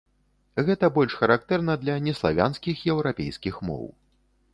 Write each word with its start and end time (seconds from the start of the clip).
Гэта 0.67 0.87
больш 0.95 1.13
характэрна 1.19 1.75
для 1.83 1.97
неславянскіх 2.07 2.81
еўрапейскіх 2.95 3.61
моў. 3.69 3.85